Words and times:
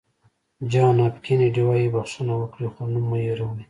جان 0.71 0.97
اېف 1.03 1.15
کینېډي 1.25 1.63
وایي 1.65 1.87
بښنه 1.93 2.33
وکړئ 2.37 2.67
خو 2.73 2.81
نوم 2.91 3.05
مه 3.09 3.17
هېروئ. 3.23 3.57